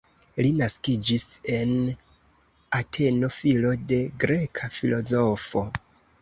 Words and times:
Li 0.43 0.51
naskiĝis 0.59 1.25
en 1.57 1.73
Ateno, 2.79 3.29
filo 3.37 3.75
de 3.93 4.01
greka 4.25 4.71
filozofo. 4.79 5.65